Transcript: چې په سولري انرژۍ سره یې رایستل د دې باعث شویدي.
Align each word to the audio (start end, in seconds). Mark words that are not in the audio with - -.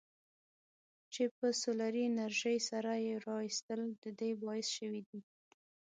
چې 1.13 1.23
په 1.37 1.47
سولري 1.61 2.03
انرژۍ 2.07 2.57
سره 2.69 2.91
یې 3.05 3.13
رایستل 3.29 3.81
د 4.03 4.05
دې 4.19 4.31
باعث 4.43 4.67
شویدي. 4.77 5.19